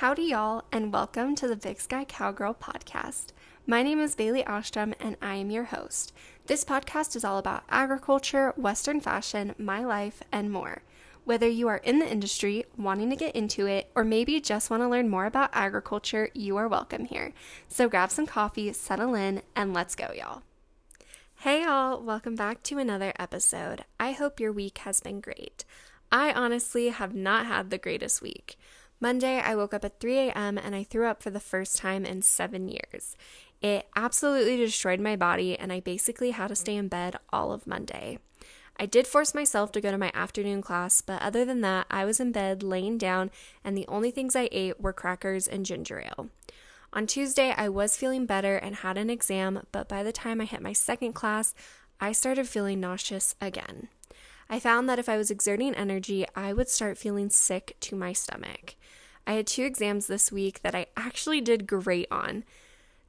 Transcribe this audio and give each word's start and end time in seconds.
Howdy, 0.00 0.24
y'all, 0.24 0.64
and 0.70 0.92
welcome 0.92 1.34
to 1.36 1.48
the 1.48 1.56
Big 1.56 1.80
Sky 1.80 2.04
Cowgirl 2.04 2.52
podcast. 2.60 3.28
My 3.66 3.82
name 3.82 3.98
is 3.98 4.14
Bailey 4.14 4.46
Ostrom, 4.46 4.94
and 5.00 5.16
I 5.22 5.36
am 5.36 5.50
your 5.50 5.64
host. 5.64 6.12
This 6.48 6.66
podcast 6.66 7.16
is 7.16 7.24
all 7.24 7.38
about 7.38 7.62
agriculture, 7.70 8.52
Western 8.58 9.00
fashion, 9.00 9.54
my 9.56 9.82
life, 9.82 10.22
and 10.30 10.52
more. 10.52 10.82
Whether 11.24 11.48
you 11.48 11.66
are 11.68 11.78
in 11.78 11.98
the 11.98 12.06
industry, 12.06 12.66
wanting 12.76 13.08
to 13.08 13.16
get 13.16 13.34
into 13.34 13.64
it, 13.64 13.90
or 13.94 14.04
maybe 14.04 14.38
just 14.38 14.68
want 14.68 14.82
to 14.82 14.88
learn 14.88 15.08
more 15.08 15.24
about 15.24 15.48
agriculture, 15.54 16.28
you 16.34 16.58
are 16.58 16.68
welcome 16.68 17.06
here. 17.06 17.32
So 17.66 17.88
grab 17.88 18.10
some 18.10 18.26
coffee, 18.26 18.74
settle 18.74 19.14
in, 19.14 19.40
and 19.54 19.72
let's 19.72 19.94
go, 19.94 20.12
y'all. 20.14 20.42
Hey, 21.36 21.62
y'all, 21.62 22.02
welcome 22.02 22.34
back 22.34 22.62
to 22.64 22.76
another 22.76 23.14
episode. 23.18 23.86
I 23.98 24.12
hope 24.12 24.40
your 24.40 24.52
week 24.52 24.76
has 24.76 25.00
been 25.00 25.22
great. 25.22 25.64
I 26.12 26.32
honestly 26.32 26.90
have 26.90 27.14
not 27.14 27.46
had 27.46 27.70
the 27.70 27.78
greatest 27.78 28.20
week. 28.20 28.58
Monday, 28.98 29.40
I 29.40 29.54
woke 29.54 29.74
up 29.74 29.84
at 29.84 30.00
3 30.00 30.18
a.m. 30.18 30.56
and 30.56 30.74
I 30.74 30.82
threw 30.82 31.06
up 31.06 31.22
for 31.22 31.30
the 31.30 31.40
first 31.40 31.76
time 31.76 32.06
in 32.06 32.22
seven 32.22 32.68
years. 32.68 33.16
It 33.60 33.88
absolutely 33.94 34.56
destroyed 34.56 35.00
my 35.00 35.16
body, 35.16 35.58
and 35.58 35.72
I 35.72 35.80
basically 35.80 36.30
had 36.30 36.48
to 36.48 36.56
stay 36.56 36.76
in 36.76 36.88
bed 36.88 37.16
all 37.30 37.52
of 37.52 37.66
Monday. 37.66 38.18
I 38.78 38.86
did 38.86 39.06
force 39.06 39.34
myself 39.34 39.72
to 39.72 39.80
go 39.80 39.90
to 39.90 39.98
my 39.98 40.10
afternoon 40.14 40.62
class, 40.62 41.00
but 41.00 41.20
other 41.22 41.44
than 41.44 41.62
that, 41.62 41.86
I 41.90 42.04
was 42.04 42.20
in 42.20 42.32
bed 42.32 42.62
laying 42.62 42.98
down, 42.98 43.30
and 43.64 43.76
the 43.76 43.88
only 43.88 44.10
things 44.10 44.36
I 44.36 44.48
ate 44.52 44.80
were 44.80 44.92
crackers 44.92 45.46
and 45.46 45.64
ginger 45.64 46.00
ale. 46.00 46.28
On 46.92 47.06
Tuesday, 47.06 47.54
I 47.56 47.68
was 47.68 47.96
feeling 47.96 48.26
better 48.26 48.56
and 48.56 48.76
had 48.76 48.96
an 48.96 49.10
exam, 49.10 49.62
but 49.72 49.88
by 49.88 50.02
the 50.02 50.12
time 50.12 50.40
I 50.40 50.44
hit 50.44 50.62
my 50.62 50.72
second 50.72 51.12
class, 51.14 51.54
I 52.00 52.12
started 52.12 52.48
feeling 52.48 52.80
nauseous 52.80 53.34
again. 53.40 53.88
I 54.48 54.60
found 54.60 54.88
that 54.88 54.98
if 54.98 55.08
I 55.08 55.16
was 55.16 55.30
exerting 55.30 55.74
energy, 55.74 56.26
I 56.34 56.52
would 56.52 56.68
start 56.68 56.98
feeling 56.98 57.30
sick 57.30 57.76
to 57.80 57.96
my 57.96 58.12
stomach. 58.12 58.76
I 59.26 59.32
had 59.32 59.46
two 59.46 59.64
exams 59.64 60.06
this 60.06 60.30
week 60.30 60.62
that 60.62 60.74
I 60.74 60.86
actually 60.96 61.40
did 61.40 61.66
great 61.66 62.06
on. 62.10 62.44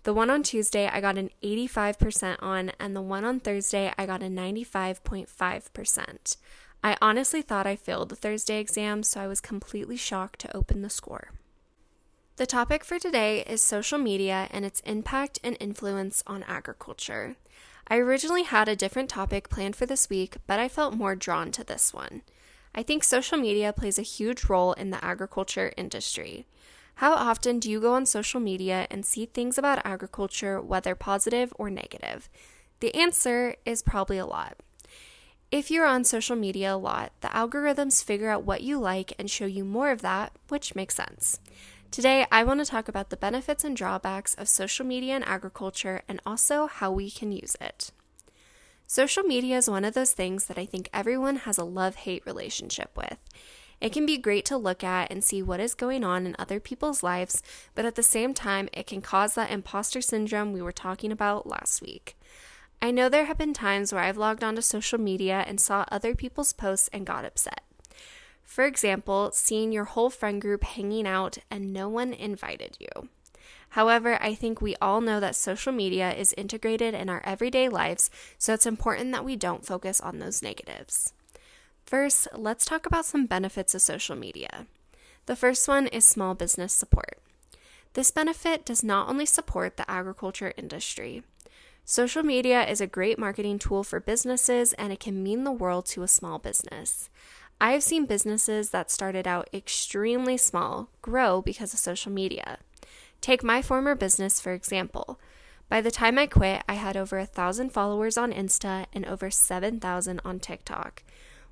The 0.03 0.13
one 0.13 0.29
on 0.29 0.41
Tuesday, 0.41 0.87
I 0.87 1.01
got 1.01 1.17
an 1.17 1.29
85% 1.43 2.37
on, 2.41 2.71
and 2.79 2.95
the 2.95 3.01
one 3.01 3.25
on 3.25 3.39
Thursday, 3.39 3.93
I 3.97 4.05
got 4.05 4.23
a 4.23 4.27
95.5%. 4.27 6.37
I 6.83 6.97
honestly 7.01 7.41
thought 7.41 7.67
I 7.67 7.75
failed 7.75 8.09
the 8.09 8.15
Thursday 8.15 8.59
exam, 8.59 9.03
so 9.03 9.19
I 9.19 9.27
was 9.27 9.41
completely 9.41 9.97
shocked 9.97 10.39
to 10.39 10.55
open 10.55 10.81
the 10.81 10.89
score. 10.89 11.31
The 12.37 12.45
topic 12.45 12.83
for 12.83 12.99
today 12.99 13.41
is 13.41 13.63
social 13.63 13.97
media 13.97 14.47
and 14.51 14.63
its 14.63 14.79
impact 14.81 15.39
and 15.43 15.57
influence 15.59 16.23
on 16.27 16.43
agriculture. 16.43 17.35
I 17.87 17.97
originally 17.97 18.43
had 18.43 18.67
a 18.67 18.75
different 18.75 19.09
topic 19.09 19.49
planned 19.49 19.75
for 19.75 19.85
this 19.85 20.09
week, 20.09 20.37
but 20.45 20.59
I 20.59 20.67
felt 20.67 20.93
more 20.93 21.15
drawn 21.15 21.51
to 21.51 21.63
this 21.63 21.93
one. 21.93 22.21
I 22.75 22.83
think 22.83 23.03
social 23.03 23.37
media 23.37 23.71
plays 23.71 23.97
a 23.97 24.03
huge 24.03 24.45
role 24.45 24.73
in 24.73 24.89
the 24.89 25.03
agriculture 25.03 25.71
industry. 25.77 26.45
How 26.95 27.13
often 27.13 27.59
do 27.59 27.71
you 27.71 27.79
go 27.79 27.93
on 27.93 28.05
social 28.05 28.39
media 28.39 28.87
and 28.91 29.05
see 29.05 29.25
things 29.25 29.57
about 29.57 29.85
agriculture, 29.85 30.59
whether 30.59 30.95
positive 30.95 31.53
or 31.57 31.69
negative? 31.69 32.29
The 32.79 32.93
answer 32.93 33.55
is 33.65 33.81
probably 33.81 34.17
a 34.17 34.25
lot. 34.25 34.57
If 35.49 35.71
you're 35.71 35.85
on 35.85 36.03
social 36.03 36.35
media 36.35 36.73
a 36.73 36.75
lot, 36.75 37.13
the 37.21 37.29
algorithms 37.29 38.03
figure 38.03 38.29
out 38.29 38.43
what 38.43 38.63
you 38.63 38.79
like 38.79 39.13
and 39.17 39.31
show 39.31 39.45
you 39.45 39.63
more 39.63 39.91
of 39.91 40.01
that, 40.01 40.33
which 40.49 40.75
makes 40.75 40.95
sense. 40.95 41.39
Today, 41.89 42.27
I 42.31 42.43
want 42.43 42.59
to 42.59 42.65
talk 42.65 42.87
about 42.87 43.09
the 43.09 43.17
benefits 43.17 43.63
and 43.63 43.75
drawbacks 43.75 44.35
of 44.35 44.49
social 44.49 44.85
media 44.85 45.15
in 45.15 45.23
agriculture 45.23 46.03
and 46.07 46.21
also 46.25 46.67
how 46.67 46.91
we 46.91 47.09
can 47.09 47.31
use 47.31 47.55
it. 47.59 47.91
Social 48.85 49.23
media 49.23 49.57
is 49.57 49.69
one 49.69 49.85
of 49.85 49.93
those 49.93 50.11
things 50.11 50.45
that 50.45 50.57
I 50.57 50.65
think 50.65 50.89
everyone 50.93 51.37
has 51.37 51.57
a 51.57 51.63
love 51.63 51.95
hate 51.95 52.23
relationship 52.25 52.91
with. 52.95 53.17
It 53.79 53.93
can 53.93 54.05
be 54.05 54.17
great 54.17 54.45
to 54.45 54.57
look 54.57 54.83
at 54.83 55.11
and 55.11 55.23
see 55.23 55.41
what 55.41 55.59
is 55.59 55.73
going 55.73 56.03
on 56.03 56.25
in 56.25 56.35
other 56.37 56.59
people's 56.59 57.03
lives, 57.03 57.41
but 57.73 57.85
at 57.85 57.95
the 57.95 58.03
same 58.03 58.33
time, 58.33 58.69
it 58.73 58.87
can 58.87 59.01
cause 59.01 59.35
that 59.35 59.51
imposter 59.51 60.01
syndrome 60.01 60.51
we 60.51 60.61
were 60.61 60.71
talking 60.71 61.11
about 61.11 61.47
last 61.47 61.81
week. 61.81 62.17
I 62.81 62.91
know 62.91 63.09
there 63.09 63.25
have 63.25 63.37
been 63.37 63.53
times 63.53 63.91
where 63.91 64.03
I've 64.03 64.17
logged 64.17 64.43
onto 64.43 64.61
social 64.61 64.99
media 64.99 65.43
and 65.47 65.59
saw 65.59 65.85
other 65.91 66.15
people's 66.15 66.53
posts 66.53 66.89
and 66.93 67.05
got 67.05 67.25
upset. 67.25 67.61
For 68.47 68.65
example, 68.65 69.29
seeing 69.33 69.71
your 69.71 69.83
whole 69.83 70.09
friend 70.09 70.41
group 70.41 70.63
hanging 70.63 71.05
out 71.05 71.37
and 71.51 71.73
no 71.73 71.89
one 71.89 72.13
invited 72.13 72.77
you. 72.79 73.09
However, 73.71 74.17
I 74.21 74.33
think 74.33 74.61
we 74.61 74.75
all 74.81 75.01
know 75.01 75.19
that 75.19 75.35
social 75.35 75.73
media 75.73 76.13
is 76.13 76.33
integrated 76.37 76.95
in 76.95 77.09
our 77.09 77.21
everyday 77.25 77.67
lives, 77.67 78.09
so 78.39 78.53
it's 78.53 78.65
important 78.65 79.11
that 79.11 79.25
we 79.25 79.35
don't 79.35 79.65
focus 79.65 79.99
on 79.99 80.17
those 80.17 80.41
negatives. 80.41 81.13
First, 81.85 82.29
let's 82.33 82.65
talk 82.65 82.85
about 82.85 83.05
some 83.05 83.25
benefits 83.25 83.75
of 83.75 83.81
social 83.81 84.15
media. 84.15 84.65
The 85.25 85.35
first 85.35 85.67
one 85.67 85.85
is 85.87 86.05
small 86.05 86.33
business 86.33 86.73
support. 86.73 87.19
This 87.93 88.11
benefit 88.11 88.65
does 88.65 88.81
not 88.81 89.09
only 89.09 89.25
support 89.25 89.75
the 89.75 89.89
agriculture 89.91 90.53
industry. 90.57 91.23
Social 91.83 92.23
media 92.23 92.65
is 92.65 92.81
a 92.81 92.87
great 92.87 93.19
marketing 93.19 93.59
tool 93.59 93.83
for 93.83 93.99
businesses 93.99 94.73
and 94.73 94.93
it 94.93 95.01
can 95.01 95.21
mean 95.21 95.43
the 95.43 95.51
world 95.51 95.85
to 95.87 96.03
a 96.03 96.07
small 96.07 96.39
business. 96.39 97.09
I 97.59 97.71
have 97.71 97.81
seen 97.81 98.05
businesses 98.05 98.69
that 98.69 98.91
started 98.91 99.27
out 99.27 99.49
extremely 99.51 100.37
small 100.37 100.89
grow 101.01 101.41
because 101.41 101.73
of 101.73 101.79
social 101.79 102.11
media. 102.11 102.59
Take 103.19 103.43
my 103.43 103.63
former 103.63 103.95
business, 103.95 104.39
for 104.39 104.53
example. 104.53 105.19
By 105.67 105.81
the 105.81 105.91
time 105.91 106.19
I 106.19 106.27
quit, 106.27 106.63
I 106.69 106.75
had 106.75 106.95
over 106.95 107.17
a 107.17 107.25
thousand 107.25 107.71
followers 107.71 108.17
on 108.17 108.31
Insta 108.31 108.85
and 108.93 109.05
over 109.05 109.31
7,000 109.31 110.21
on 110.23 110.39
TikTok. 110.39 111.03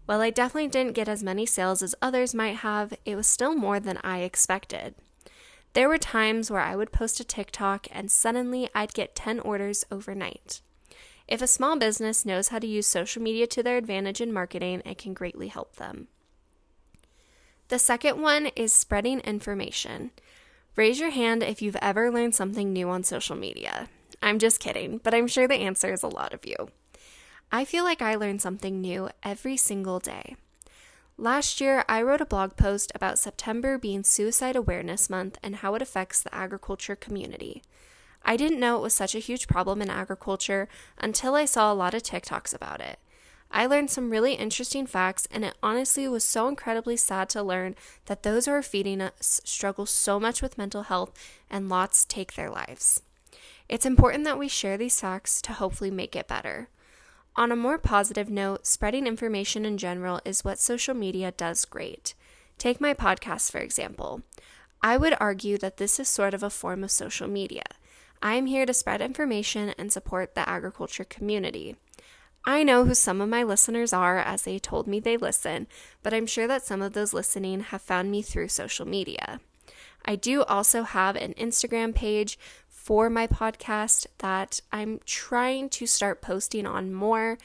While 0.06 0.22
I 0.22 0.30
definitely 0.30 0.70
didn't 0.70 0.94
get 0.94 1.10
as 1.10 1.24
many 1.24 1.48
sales 1.48 1.82
as 1.82 1.96
others 2.02 2.36
might 2.36 2.58
have, 2.58 2.94
it 3.04 3.16
was 3.16 3.26
still 3.26 3.56
more 3.56 3.80
than 3.80 3.98
I 4.04 4.20
expected. 4.20 4.94
There 5.74 5.90
were 5.90 5.98
times 5.98 6.52
where 6.52 6.62
I 6.62 6.76
would 6.76 6.94
post 6.94 7.20
a 7.20 7.24
TikTok 7.24 7.88
and 7.92 8.12
suddenly 8.12 8.70
I'd 8.76 8.94
get 8.94 9.16
10 9.16 9.40
orders 9.40 9.84
overnight. 9.92 10.62
If 11.28 11.42
a 11.42 11.48
small 11.48 11.78
business 11.78 12.26
knows 12.26 12.50
how 12.50 12.60
to 12.60 12.68
use 12.68 12.86
social 12.86 13.22
media 13.22 13.48
to 13.48 13.64
their 13.64 13.78
advantage 13.78 14.22
in 14.22 14.32
marketing, 14.32 14.82
it 14.86 14.98
can 14.98 15.14
greatly 15.14 15.48
help 15.48 15.78
them. 15.78 16.08
The 17.70 17.80
second 17.80 18.22
one 18.22 18.48
is 18.56 18.72
spreading 18.72 19.22
information. 19.22 20.12
Raise 20.76 21.00
your 21.00 21.10
hand 21.10 21.42
if 21.42 21.62
you've 21.62 21.78
ever 21.78 22.12
learned 22.12 22.36
something 22.36 22.72
new 22.72 22.90
on 22.90 23.04
social 23.04 23.36
media. 23.36 23.90
I'm 24.22 24.38
just 24.38 24.60
kidding, 24.60 25.00
but 25.00 25.14
I'm 25.14 25.28
sure 25.28 25.48
the 25.48 25.56
answer 25.56 25.92
is 25.92 26.04
a 26.04 26.08
lot 26.08 26.34
of 26.34 26.46
you. 26.46 26.70
I 27.52 27.66
feel 27.66 27.84
like 27.84 28.02
I 28.02 28.16
learn 28.16 28.40
something 28.40 28.82
new 28.82 29.10
every 29.24 29.58
single 29.58 30.00
day. 30.00 30.36
Last 31.18 31.62
year, 31.62 31.86
I 31.88 32.02
wrote 32.02 32.22
a 32.22 32.26
blog 32.26 32.58
post 32.58 32.92
about 32.94 33.18
September 33.18 33.78
being 33.78 34.04
Suicide 34.04 34.56
Awareness 34.56 35.10
Month 35.10 35.38
and 35.42 35.58
how 35.58 35.74
it 35.74 35.82
affects 35.82 36.22
the 36.22 36.36
agriculture 36.36 36.96
community. 36.96 37.64
I 38.26 38.36
didn't 38.38 38.60
know 38.60 38.76
it 38.76 38.82
was 38.82 38.94
such 38.94 39.14
a 39.14 39.20
huge 39.20 39.48
problem 39.48 39.82
in 39.82 39.90
agriculture 39.90 40.68
until 40.98 41.36
I 41.36 41.46
saw 41.46 41.72
a 41.72 41.76
lot 41.76 41.94
of 41.94 42.04
TikToks 42.04 42.54
about 42.56 42.82
it. 42.82 43.00
I 43.52 43.68
learned 43.68 43.92
some 43.92 44.10
really 44.10 44.34
interesting 44.34 44.88
facts, 44.88 45.28
and 45.32 45.46
it 45.46 45.56
honestly 45.62 46.08
was 46.08 46.24
so 46.24 46.48
incredibly 46.48 46.98
sad 46.98 47.30
to 47.30 47.44
learn 47.44 47.76
that 48.08 48.24
those 48.24 48.48
who 48.48 48.52
are 48.52 48.64
feeding 48.64 49.00
us 49.00 49.40
struggle 49.46 49.86
so 49.86 50.20
much 50.20 50.42
with 50.42 50.58
mental 50.58 50.84
health 50.84 51.14
and 51.50 51.70
lots 51.70 52.04
take 52.04 52.34
their 52.34 52.50
lives. 52.50 53.02
It's 53.70 53.86
important 53.86 54.24
that 54.26 54.40
we 54.40 54.48
share 54.48 54.78
these 54.78 55.00
facts 55.00 55.42
to 55.44 55.54
hopefully 55.54 55.92
make 55.92 56.16
it 56.16 56.28
better. 56.28 56.68
On 57.36 57.52
a 57.52 57.56
more 57.56 57.78
positive 57.78 58.30
note, 58.30 58.66
spreading 58.66 59.08
information 59.08 59.66
in 59.66 59.78
general 59.78 60.20
is 60.26 60.44
what 60.44 60.60
social 60.60 60.96
media 60.96 61.32
does 61.32 61.66
great. 61.66 62.16
Take 62.58 62.82
my 62.82 62.94
podcast, 62.94 63.52
for 63.52 63.60
example. 63.60 64.22
I 64.82 64.98
would 64.98 65.16
argue 65.20 65.58
that 65.60 65.78
this 65.78 66.00
is 66.00 66.08
sort 66.08 66.34
of 66.34 66.44
a 66.44 66.50
form 66.50 66.84
of 66.84 66.92
social 66.92 67.28
media. 67.28 67.64
I 68.22 68.36
am 68.36 68.46
here 68.46 68.66
to 68.66 68.74
spread 68.74 69.02
information 69.02 69.74
and 69.78 69.92
support 69.92 70.36
the 70.36 70.48
agriculture 70.48 71.04
community. 71.04 71.76
I 72.48 72.64
know 72.64 72.86
who 72.86 72.94
some 72.94 73.22
of 73.22 73.30
my 73.30 73.44
listeners 73.44 73.92
are 73.92 74.20
as 74.20 74.44
they 74.44 74.60
told 74.60 74.86
me 74.86 75.00
they 75.00 75.18
listen, 75.18 75.68
but 76.04 76.14
I'm 76.14 76.28
sure 76.28 76.48
that 76.48 76.64
some 76.64 76.82
of 76.82 76.94
those 76.94 77.14
listening 77.14 77.62
have 77.62 77.82
found 77.82 78.12
me 78.12 78.22
through 78.22 78.50
social 78.50 78.88
media. 78.88 79.40
I 80.06 80.16
do 80.16 80.44
also 80.44 80.84
have 80.84 81.16
an 81.16 81.34
Instagram 81.34 81.96
page 81.96 82.38
for 82.68 83.10
my 83.10 83.26
podcast 83.26 84.06
that 84.20 84.62
I'm 84.72 85.00
trying 85.06 85.70
to 85.70 85.88
start 85.88 86.22
posting 86.22 86.68
on 86.68 86.94
more. 86.94 87.40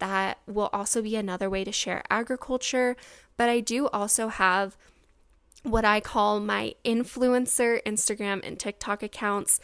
That 0.00 0.38
will 0.48 0.70
also 0.72 1.00
be 1.00 1.14
another 1.14 1.48
way 1.48 1.62
to 1.62 1.70
share 1.70 2.02
agriculture, 2.10 2.96
but 3.36 3.48
I 3.48 3.60
do 3.60 3.86
also 3.88 4.26
have 4.28 4.76
what 5.62 5.84
I 5.84 6.00
call 6.00 6.40
my 6.40 6.74
influencer 6.84 7.80
Instagram 7.84 8.40
and 8.42 8.58
TikTok 8.58 9.04
accounts 9.04 9.60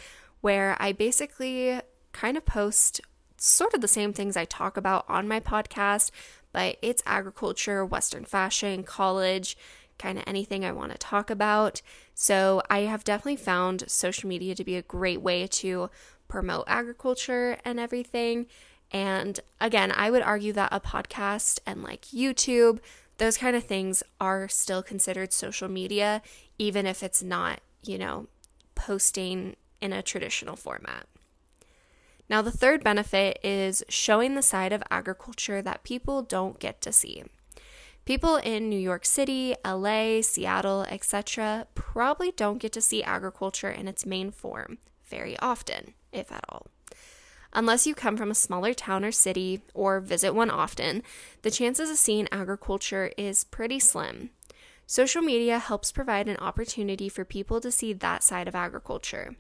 where 0.47 0.77
I 0.79 0.93
basically 0.93 1.81
kind 2.13 2.37
of 2.37 2.47
post 2.47 3.01
sort 3.37 3.75
of 3.75 3.81
the 3.81 3.89
same 3.89 4.13
things 4.13 4.37
I 4.37 4.45
talk 4.45 4.77
about 4.77 5.05
on 5.09 5.27
my 5.27 5.41
podcast, 5.41 6.13
but 6.53 6.77
it's 6.81 7.03
agriculture, 7.05 7.85
Western 7.85 8.25
fashion, 8.25 8.85
college, 8.85 9.59
kind 9.99 10.19
of 10.19 10.25
anything 10.25 10.65
I 10.65 10.71
want 10.71 10.93
to 10.93 10.99
talk 10.99 11.31
about. 11.31 11.83
So 12.15 12.63
I 12.71 12.83
have 12.83 13.03
definitely 13.03 13.39
found 13.39 13.91
social 13.91 14.29
media 14.29 14.55
to 14.55 14.63
be 14.63 14.77
a 14.77 14.83
great 14.83 15.21
way 15.21 15.49
to 15.49 15.91
promote 16.29 16.63
agriculture 16.69 17.59
and 17.65 17.81
everything. 17.81 18.47
And 18.93 19.41
again, 19.61 19.91
I 19.97 20.13
would 20.13 20.23
argue 20.23 20.53
that 20.53 20.73
a 20.73 20.79
podcast 20.79 21.59
and 21.67 21.83
like 21.83 22.03
YouTube, 22.03 22.79
those 23.19 23.37
kind 23.37 23.57
of 23.57 23.65
things 23.65 24.05
are 24.21 24.47
still 24.47 24.85
considered 24.85 25.33
social 25.33 25.69
media, 25.69 26.23
even 26.57 26.87
if 26.87 27.03
it's 27.03 27.21
not, 27.21 27.59
you 27.83 27.99
know, 27.99 28.29
posting 28.77 29.57
in 29.81 29.93
a 29.93 30.03
traditional 30.03 30.57
format. 30.57 31.07
Now, 32.29 32.43
the 32.43 32.51
third 32.51 32.83
benefit 32.83 33.39
is 33.43 33.85
showing 33.89 34.35
the 34.35 34.43
side 34.43 34.73
of 34.73 34.83
agriculture 34.91 35.63
that 35.63 35.85
people 35.85 36.23
don't 36.23 36.59
get 36.59 36.81
to 36.83 36.93
see. 36.93 37.23
People 38.05 38.37
in 38.37 38.69
New 38.69 38.79
York 38.79 39.05
City, 39.05 39.55
LA, 39.65 40.21
Seattle, 40.23 40.83
etc., 40.89 41.67
probably 41.75 42.33
don't 42.33 42.59
get 42.59 42.73
to 42.73 42.81
see 42.81 43.03
agriculture 43.03 43.71
in 43.71 43.89
its 43.89 44.07
main 44.07 44.31
form 44.31 44.79
very 45.09 45.39
often, 45.39 45.95
if 46.13 46.31
at 46.33 46.45
all. 46.49 46.67
Unless 47.53 47.87
you 47.87 47.95
come 47.95 48.17
from 48.17 48.31
a 48.31 48.35
smaller 48.35 48.75
town 48.75 49.05
or 49.05 49.13
city 49.13 49.63
or 49.73 50.01
visit 50.01 50.35
one 50.35 50.51
often, 50.51 51.03
the 51.43 51.51
chances 51.51 51.91
of 51.91 51.97
seeing 51.97 52.29
agriculture 52.31 53.13
is 53.17 53.45
pretty 53.45 53.79
slim. 53.79 54.31
Social 54.87 55.23
media 55.23 55.59
helps 55.59 55.91
provide 55.91 56.29
an 56.29 56.37
opportunity 56.37 57.09
for 57.09 57.25
people 57.25 57.61
to 57.61 57.73
see 57.73 57.93
that 57.93 58.23
side 58.23 58.47
of 58.47 58.55
agriculture. 58.55 59.37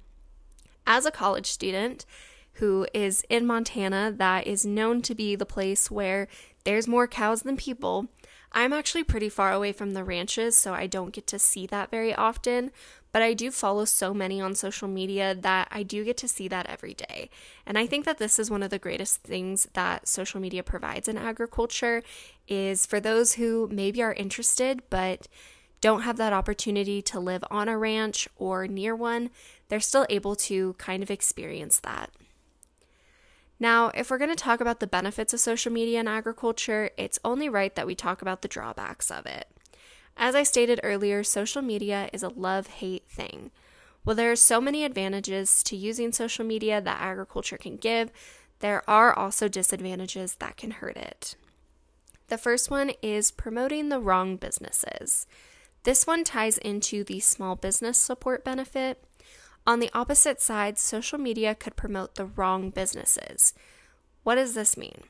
As 0.86 1.04
a 1.04 1.10
college 1.10 1.46
student 1.46 2.06
who 2.54 2.86
is 2.94 3.24
in 3.28 3.46
Montana, 3.46 4.12
that 4.16 4.46
is 4.46 4.64
known 4.64 5.02
to 5.02 5.14
be 5.14 5.34
the 5.34 5.44
place 5.44 5.90
where 5.90 6.28
there's 6.64 6.88
more 6.88 7.06
cows 7.06 7.42
than 7.42 7.56
people, 7.56 8.08
I'm 8.52 8.72
actually 8.72 9.04
pretty 9.04 9.28
far 9.28 9.52
away 9.52 9.72
from 9.72 9.92
the 9.92 10.04
ranches, 10.04 10.56
so 10.56 10.72
I 10.72 10.86
don't 10.86 11.12
get 11.12 11.26
to 11.28 11.38
see 11.38 11.66
that 11.66 11.90
very 11.90 12.14
often. 12.14 12.70
But 13.12 13.22
I 13.22 13.34
do 13.34 13.50
follow 13.50 13.84
so 13.84 14.14
many 14.14 14.40
on 14.40 14.54
social 14.54 14.88
media 14.88 15.34
that 15.34 15.68
I 15.70 15.82
do 15.82 16.04
get 16.04 16.16
to 16.18 16.28
see 16.28 16.48
that 16.48 16.66
every 16.66 16.94
day. 16.94 17.30
And 17.66 17.78
I 17.78 17.86
think 17.86 18.04
that 18.04 18.18
this 18.18 18.38
is 18.38 18.50
one 18.50 18.62
of 18.62 18.70
the 18.70 18.78
greatest 18.78 19.22
things 19.22 19.68
that 19.74 20.08
social 20.08 20.40
media 20.40 20.62
provides 20.62 21.08
in 21.08 21.16
agriculture 21.16 22.02
is 22.46 22.86
for 22.86 23.00
those 23.00 23.34
who 23.34 23.68
maybe 23.70 24.02
are 24.02 24.12
interested 24.12 24.82
but 24.90 25.28
don't 25.80 26.02
have 26.02 26.16
that 26.16 26.32
opportunity 26.32 27.02
to 27.02 27.20
live 27.20 27.44
on 27.50 27.68
a 27.68 27.78
ranch 27.78 28.28
or 28.36 28.66
near 28.66 28.96
one, 28.96 29.30
they're 29.68 29.80
still 29.80 30.06
able 30.08 30.36
to 30.36 30.74
kind 30.74 31.02
of 31.02 31.10
experience 31.10 31.80
that. 31.80 32.10
Now, 33.58 33.90
if 33.94 34.10
we're 34.10 34.18
going 34.18 34.30
to 34.30 34.36
talk 34.36 34.60
about 34.60 34.80
the 34.80 34.86
benefits 34.86 35.32
of 35.32 35.40
social 35.40 35.72
media 35.72 36.00
in 36.00 36.08
agriculture, 36.08 36.90
it's 36.96 37.18
only 37.24 37.48
right 37.48 37.74
that 37.74 37.86
we 37.86 37.94
talk 37.94 38.20
about 38.20 38.42
the 38.42 38.48
drawbacks 38.48 39.10
of 39.10 39.24
it. 39.24 39.48
As 40.16 40.34
I 40.34 40.42
stated 40.42 40.80
earlier, 40.82 41.22
social 41.22 41.62
media 41.62 42.08
is 42.12 42.22
a 42.22 42.28
love 42.28 42.66
hate 42.66 43.08
thing. 43.08 43.50
While 44.04 44.16
there 44.16 44.30
are 44.30 44.36
so 44.36 44.60
many 44.60 44.84
advantages 44.84 45.62
to 45.64 45.76
using 45.76 46.12
social 46.12 46.44
media 46.44 46.80
that 46.80 47.00
agriculture 47.00 47.56
can 47.56 47.76
give, 47.76 48.12
there 48.60 48.88
are 48.88 49.12
also 49.12 49.48
disadvantages 49.48 50.36
that 50.36 50.56
can 50.56 50.70
hurt 50.70 50.96
it. 50.96 51.34
The 52.28 52.38
first 52.38 52.70
one 52.70 52.92
is 53.02 53.30
promoting 53.30 53.88
the 53.88 54.00
wrong 54.00 54.36
businesses. 54.36 55.26
This 55.84 56.06
one 56.06 56.24
ties 56.24 56.58
into 56.58 57.04
the 57.04 57.20
small 57.20 57.54
business 57.54 57.98
support 57.98 58.44
benefit. 58.44 59.04
On 59.66 59.80
the 59.80 59.90
opposite 59.92 60.40
side, 60.40 60.78
social 60.78 61.18
media 61.18 61.54
could 61.54 61.74
promote 61.74 62.14
the 62.14 62.26
wrong 62.26 62.70
businesses. 62.70 63.52
What 64.22 64.36
does 64.36 64.54
this 64.54 64.76
mean? 64.76 65.02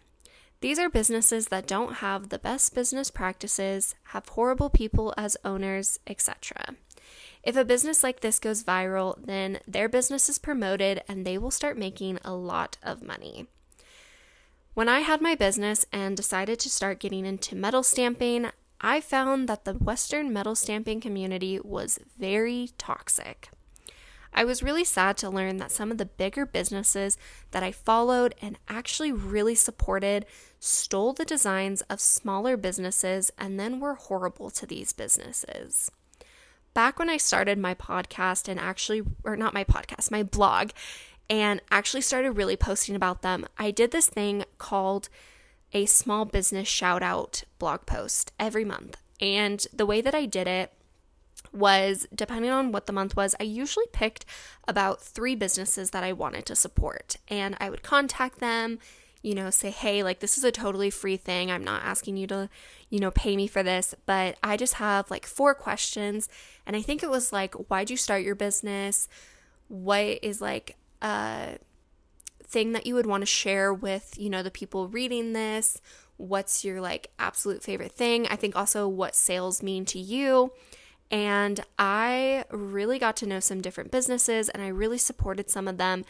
These 0.62 0.78
are 0.78 0.88
businesses 0.88 1.48
that 1.48 1.66
don't 1.66 1.96
have 1.96 2.30
the 2.30 2.38
best 2.38 2.74
business 2.74 3.10
practices, 3.10 3.94
have 4.04 4.30
horrible 4.30 4.70
people 4.70 5.12
as 5.18 5.36
owners, 5.44 5.98
etc. 6.06 6.74
If 7.42 7.54
a 7.54 7.64
business 7.64 8.02
like 8.02 8.20
this 8.20 8.38
goes 8.38 8.64
viral, 8.64 9.16
then 9.22 9.60
their 9.68 9.90
business 9.90 10.30
is 10.30 10.38
promoted 10.38 11.02
and 11.06 11.26
they 11.26 11.36
will 11.36 11.50
start 11.50 11.76
making 11.76 12.18
a 12.24 12.34
lot 12.34 12.78
of 12.82 13.02
money. 13.02 13.46
When 14.72 14.88
I 14.88 15.00
had 15.00 15.20
my 15.20 15.34
business 15.34 15.84
and 15.92 16.16
decided 16.16 16.58
to 16.60 16.70
start 16.70 16.98
getting 16.98 17.26
into 17.26 17.54
metal 17.54 17.82
stamping, 17.82 18.50
I 18.80 19.00
found 19.00 19.48
that 19.48 19.64
the 19.64 19.74
Western 19.74 20.32
metal 20.32 20.54
stamping 20.54 21.00
community 21.00 21.60
was 21.62 21.98
very 22.18 22.70
toxic. 22.78 23.50
I 24.36 24.44
was 24.44 24.62
really 24.62 24.84
sad 24.84 25.16
to 25.18 25.30
learn 25.30 25.56
that 25.56 25.72
some 25.72 25.90
of 25.90 25.96
the 25.96 26.04
bigger 26.04 26.44
businesses 26.44 27.16
that 27.52 27.62
I 27.62 27.72
followed 27.72 28.34
and 28.42 28.58
actually 28.68 29.10
really 29.10 29.54
supported 29.54 30.26
stole 30.60 31.14
the 31.14 31.24
designs 31.24 31.80
of 31.82 32.02
smaller 32.02 32.58
businesses 32.58 33.32
and 33.38 33.58
then 33.58 33.80
were 33.80 33.94
horrible 33.94 34.50
to 34.50 34.66
these 34.66 34.92
businesses. 34.92 35.90
Back 36.74 36.98
when 36.98 37.08
I 37.08 37.16
started 37.16 37.58
my 37.58 37.74
podcast 37.74 38.46
and 38.46 38.60
actually, 38.60 39.02
or 39.24 39.36
not 39.36 39.54
my 39.54 39.64
podcast, 39.64 40.10
my 40.10 40.22
blog, 40.22 40.72
and 41.30 41.62
actually 41.70 42.02
started 42.02 42.32
really 42.32 42.56
posting 42.56 42.94
about 42.94 43.22
them, 43.22 43.46
I 43.56 43.70
did 43.70 43.90
this 43.90 44.06
thing 44.06 44.44
called 44.58 45.08
a 45.72 45.86
small 45.86 46.26
business 46.26 46.68
shout 46.68 47.02
out 47.02 47.44
blog 47.58 47.86
post 47.86 48.32
every 48.38 48.66
month. 48.66 48.98
And 49.18 49.66
the 49.72 49.86
way 49.86 50.02
that 50.02 50.14
I 50.14 50.26
did 50.26 50.46
it 50.46 50.74
was 51.52 52.06
depending 52.14 52.50
on 52.50 52.72
what 52.72 52.86
the 52.86 52.92
month 52.92 53.16
was, 53.16 53.34
I 53.40 53.44
usually 53.44 53.86
picked 53.92 54.24
about 54.68 55.00
three 55.00 55.34
businesses 55.34 55.90
that 55.90 56.04
I 56.04 56.12
wanted 56.12 56.46
to 56.46 56.56
support. 56.56 57.16
And 57.28 57.56
I 57.60 57.70
would 57.70 57.82
contact 57.82 58.38
them, 58.38 58.78
you 59.22 59.34
know, 59.34 59.50
say, 59.50 59.70
hey, 59.70 60.02
like 60.02 60.20
this 60.20 60.38
is 60.38 60.44
a 60.44 60.52
totally 60.52 60.90
free 60.90 61.16
thing. 61.16 61.50
I'm 61.50 61.64
not 61.64 61.82
asking 61.82 62.16
you 62.16 62.26
to, 62.28 62.48
you 62.90 63.00
know, 63.00 63.10
pay 63.10 63.36
me 63.36 63.46
for 63.46 63.62
this, 63.62 63.94
but 64.06 64.36
I 64.42 64.56
just 64.56 64.74
have 64.74 65.10
like 65.10 65.26
four 65.26 65.54
questions. 65.54 66.28
And 66.66 66.76
I 66.76 66.82
think 66.82 67.02
it 67.02 67.10
was 67.10 67.32
like, 67.32 67.54
why'd 67.54 67.90
you 67.90 67.96
start 67.96 68.22
your 68.22 68.34
business? 68.34 69.08
What 69.68 70.18
is 70.22 70.40
like 70.40 70.76
a 71.02 71.58
thing 72.44 72.72
that 72.72 72.86
you 72.86 72.94
would 72.94 73.06
want 73.06 73.22
to 73.22 73.26
share 73.26 73.72
with, 73.74 74.14
you 74.16 74.30
know, 74.30 74.42
the 74.42 74.50
people 74.50 74.88
reading 74.88 75.32
this? 75.32 75.80
What's 76.18 76.64
your 76.64 76.80
like 76.80 77.10
absolute 77.18 77.62
favorite 77.62 77.92
thing? 77.92 78.26
I 78.28 78.36
think 78.36 78.56
also 78.56 78.88
what 78.88 79.14
sales 79.14 79.62
mean 79.62 79.84
to 79.86 79.98
you 79.98 80.52
and 81.10 81.60
I 81.78 82.44
really 82.50 82.98
got 82.98 83.16
to 83.16 83.26
know 83.26 83.40
some 83.40 83.60
different 83.60 83.90
businesses 83.90 84.48
and 84.48 84.62
I 84.62 84.68
really 84.68 84.98
supported 84.98 85.50
some 85.50 85.68
of 85.68 85.78
them. 85.78 86.04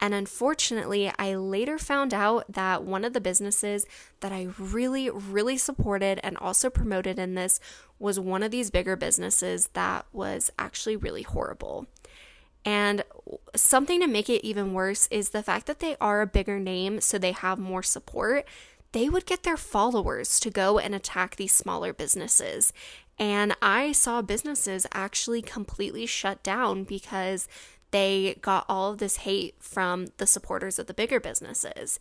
And 0.00 0.14
unfortunately, 0.14 1.12
I 1.16 1.36
later 1.36 1.78
found 1.78 2.12
out 2.12 2.52
that 2.52 2.82
one 2.82 3.04
of 3.04 3.12
the 3.12 3.20
businesses 3.20 3.86
that 4.18 4.32
I 4.32 4.48
really, 4.58 5.08
really 5.08 5.56
supported 5.56 6.18
and 6.24 6.36
also 6.36 6.70
promoted 6.70 7.20
in 7.20 7.34
this 7.34 7.60
was 8.00 8.18
one 8.18 8.42
of 8.42 8.50
these 8.50 8.72
bigger 8.72 8.96
businesses 8.96 9.68
that 9.74 10.06
was 10.12 10.50
actually 10.58 10.96
really 10.96 11.22
horrible. 11.22 11.86
And 12.64 13.04
something 13.54 14.00
to 14.00 14.08
make 14.08 14.28
it 14.28 14.44
even 14.44 14.72
worse 14.72 15.06
is 15.10 15.30
the 15.30 15.42
fact 15.42 15.66
that 15.66 15.78
they 15.78 15.96
are 16.00 16.20
a 16.20 16.26
bigger 16.26 16.58
name, 16.58 17.00
so 17.00 17.16
they 17.16 17.32
have 17.32 17.58
more 17.58 17.82
support. 17.82 18.44
They 18.90 19.08
would 19.08 19.24
get 19.24 19.44
their 19.44 19.56
followers 19.56 20.38
to 20.40 20.50
go 20.50 20.78
and 20.78 20.94
attack 20.94 21.36
these 21.36 21.52
smaller 21.52 21.92
businesses. 21.92 22.72
And 23.22 23.56
I 23.62 23.92
saw 23.92 24.20
businesses 24.20 24.84
actually 24.90 25.42
completely 25.42 26.06
shut 26.06 26.42
down 26.42 26.82
because 26.82 27.46
they 27.92 28.36
got 28.42 28.66
all 28.68 28.90
of 28.90 28.98
this 28.98 29.18
hate 29.18 29.54
from 29.60 30.08
the 30.16 30.26
supporters 30.26 30.76
of 30.76 30.88
the 30.88 30.92
bigger 30.92 31.20
businesses. 31.20 32.00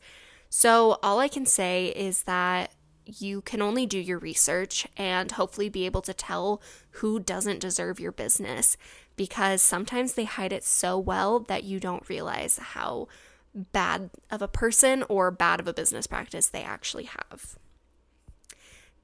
So, 0.50 0.98
all 1.04 1.20
I 1.20 1.28
can 1.28 1.46
say 1.46 1.90
is 1.90 2.24
that 2.24 2.72
you 3.06 3.42
can 3.42 3.62
only 3.62 3.86
do 3.86 4.00
your 4.00 4.18
research 4.18 4.88
and 4.98 5.32
hopefully 5.32 5.70
be 5.70 5.86
able 5.86 6.02
to 6.02 6.14
tell 6.16 6.60
who 6.90 7.20
doesn't 7.20 7.60
deserve 7.60 8.00
your 8.00 8.12
business 8.12 8.76
because 9.16 9.62
sometimes 9.62 10.14
they 10.14 10.26
hide 10.26 10.52
it 10.52 10.64
so 10.64 10.98
well 10.98 11.40
that 11.42 11.64
you 11.64 11.80
don't 11.80 12.10
realize 12.10 12.58
how 12.58 13.08
bad 13.54 14.10
of 14.32 14.42
a 14.42 14.48
person 14.48 15.04
or 15.08 15.30
bad 15.30 15.60
of 15.60 15.68
a 15.68 15.74
business 15.74 16.08
practice 16.08 16.48
they 16.48 16.64
actually 16.64 17.04
have. 17.04 17.60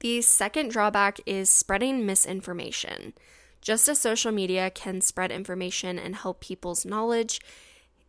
The 0.00 0.22
second 0.22 0.70
drawback 0.70 1.18
is 1.26 1.50
spreading 1.50 2.06
misinformation. 2.06 3.14
Just 3.60 3.88
as 3.88 3.98
social 3.98 4.30
media 4.30 4.70
can 4.70 5.00
spread 5.00 5.32
information 5.32 5.98
and 5.98 6.14
help 6.14 6.40
people's 6.40 6.86
knowledge 6.86 7.40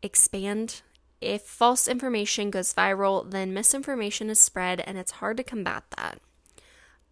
expand, 0.04 0.82
if 1.20 1.42
false 1.42 1.88
information 1.88 2.52
goes 2.52 2.76
viral, 2.76 3.30
then 3.30 3.56
misinformation 3.56 4.30
is 4.30 4.40
spread 4.40 4.82
and 4.82 5.00
it's 5.00 5.14
hard 5.14 5.38
to 5.38 5.44
combat 5.44 5.84
that. 5.98 6.20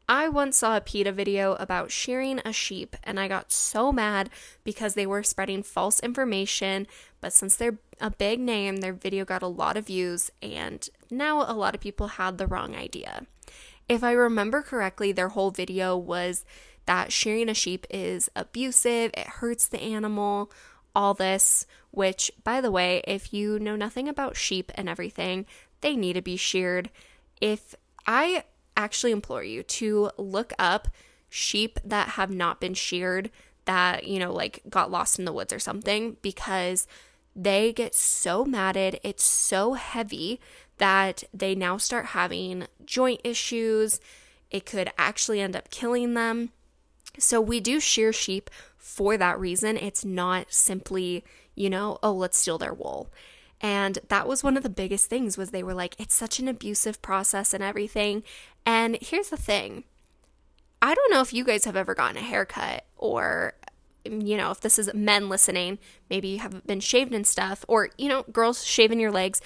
I 0.07 0.29
once 0.29 0.57
saw 0.57 0.77
a 0.77 0.81
PETA 0.81 1.11
video 1.11 1.55
about 1.55 1.91
shearing 1.91 2.39
a 2.45 2.53
sheep, 2.53 2.95
and 3.03 3.19
I 3.19 3.27
got 3.27 3.51
so 3.51 3.91
mad 3.91 4.29
because 4.63 4.93
they 4.93 5.05
were 5.05 5.23
spreading 5.23 5.63
false 5.63 5.99
information. 5.99 6.87
But 7.19 7.33
since 7.33 7.57
they're 7.57 7.79
a 7.99 8.11
big 8.11 8.39
name, 8.39 8.77
their 8.77 8.93
video 8.93 9.25
got 9.25 9.41
a 9.41 9.47
lot 9.47 9.75
of 9.75 9.87
views, 9.87 10.31
and 10.41 10.87
now 11.11 11.41
a 11.41 11.51
lot 11.51 11.75
of 11.75 11.81
people 11.81 12.07
had 12.07 12.37
the 12.37 12.47
wrong 12.47 12.73
idea. 12.73 13.25
If 13.89 14.03
I 14.03 14.11
remember 14.11 14.61
correctly, 14.61 15.11
their 15.11 15.29
whole 15.29 15.51
video 15.51 15.95
was 15.95 16.43
that 16.85 17.11
shearing 17.11 17.49
a 17.49 17.53
sheep 17.53 17.85
is 17.89 18.29
abusive, 18.35 19.11
it 19.13 19.27
hurts 19.27 19.67
the 19.67 19.81
animal, 19.81 20.51
all 20.95 21.13
this, 21.13 21.65
which, 21.91 22.31
by 22.43 22.59
the 22.59 22.71
way, 22.71 23.01
if 23.07 23.33
you 23.33 23.59
know 23.59 23.75
nothing 23.75 24.07
about 24.07 24.35
sheep 24.35 24.71
and 24.75 24.89
everything, 24.89 25.45
they 25.81 25.95
need 25.95 26.13
to 26.13 26.21
be 26.21 26.37
sheared. 26.37 26.89
If 27.39 27.75
I 28.05 28.45
actually 28.75 29.11
implore 29.11 29.43
you 29.43 29.63
to 29.63 30.11
look 30.17 30.53
up 30.57 30.87
sheep 31.29 31.79
that 31.83 32.09
have 32.09 32.31
not 32.31 32.59
been 32.59 32.73
sheared, 32.73 33.29
that, 33.65 34.05
you 34.05 34.17
know, 34.17 34.31
like 34.31 34.61
got 34.69 34.91
lost 34.91 35.19
in 35.19 35.25
the 35.25 35.33
woods 35.33 35.53
or 35.53 35.59
something, 35.59 36.17
because 36.21 36.87
they 37.35 37.71
get 37.73 37.93
so 37.93 38.43
matted, 38.43 38.99
it's 39.03 39.23
so 39.23 39.73
heavy 39.73 40.39
that 40.77 41.23
they 41.33 41.55
now 41.55 41.77
start 41.77 42.07
having 42.07 42.67
joint 42.85 43.21
issues. 43.23 43.99
It 44.51 44.65
could 44.65 44.91
actually 44.97 45.41
end 45.41 45.55
up 45.55 45.69
killing 45.69 46.13
them. 46.13 46.51
So 47.19 47.41
we 47.41 47.59
do 47.59 47.79
shear 47.79 48.13
sheep 48.13 48.49
for 48.77 49.17
that 49.17 49.39
reason. 49.39 49.75
It's 49.75 50.05
not 50.05 50.53
simply, 50.53 51.23
you 51.55 51.69
know, 51.69 51.97
oh, 52.03 52.13
let's 52.13 52.37
steal 52.37 52.57
their 52.57 52.73
wool. 52.73 53.11
And 53.59 53.99
that 54.09 54.27
was 54.27 54.43
one 54.43 54.55
of 54.55 54.63
the 54.63 54.69
biggest 54.69 55.09
things 55.09 55.37
was 55.37 55.49
they 55.49 55.63
were 55.63 55.73
like 55.73 55.95
it's 55.99 56.15
such 56.15 56.39
an 56.39 56.47
abusive 56.47 57.01
process 57.01 57.53
and 57.53 57.63
everything. 57.63 58.23
And 58.65 58.97
here's 59.01 59.29
the 59.29 59.37
thing. 59.37 59.83
I 60.81 60.93
don't 60.93 61.11
know 61.11 61.21
if 61.21 61.33
you 61.33 61.43
guys 61.43 61.65
have 61.65 61.75
ever 61.75 61.95
gotten 61.95 62.17
a 62.17 62.21
haircut 62.21 62.85
or 62.97 63.53
you 64.05 64.37
know, 64.37 64.51
if 64.51 64.61
this 64.61 64.79
is 64.79 64.93
men 64.93 65.27
listening, 65.27 65.79
maybe 66.09 66.29
you 66.29 66.39
haven't 66.39 66.65
been 66.65 66.79
shaved 66.79 67.13
and 67.13 67.25
stuff 67.25 67.65
or 67.67 67.89
you 67.97 68.07
know, 68.09 68.23
girls 68.31 68.63
shaving 68.63 68.99
your 68.99 69.11
legs. 69.11 69.41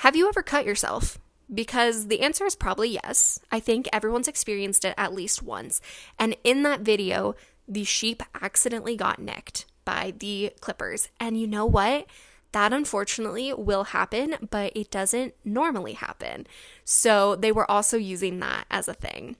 Have 0.00 0.16
you 0.16 0.30
ever 0.30 0.42
cut 0.42 0.64
yourself? 0.64 1.18
Because 1.52 2.06
the 2.06 2.22
answer 2.22 2.46
is 2.46 2.54
probably 2.54 2.88
yes. 2.88 3.38
I 3.52 3.60
think 3.60 3.86
everyone's 3.92 4.28
experienced 4.28 4.82
it 4.86 4.94
at 4.96 5.12
least 5.12 5.42
once. 5.42 5.82
And 6.18 6.38
in 6.42 6.62
that 6.62 6.80
video, 6.80 7.34
the 7.68 7.84
sheep 7.84 8.22
accidentally 8.40 8.96
got 8.96 9.18
nicked 9.18 9.66
by 9.84 10.14
the 10.18 10.54
clippers. 10.62 11.10
And 11.20 11.38
you 11.38 11.46
know 11.46 11.66
what? 11.66 12.06
That 12.52 12.72
unfortunately 12.72 13.52
will 13.52 13.84
happen, 13.84 14.36
but 14.48 14.72
it 14.74 14.90
doesn't 14.90 15.34
normally 15.44 15.92
happen. 15.92 16.46
So 16.82 17.36
they 17.36 17.52
were 17.52 17.70
also 17.70 17.98
using 17.98 18.40
that 18.40 18.64
as 18.70 18.88
a 18.88 18.94
thing. 18.94 19.36